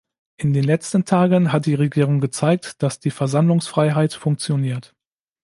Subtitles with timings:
[0.37, 4.95] In den letzten Tagen hat die Regierung gezeigt, dass die Versammlungsfreiheit funktioniert.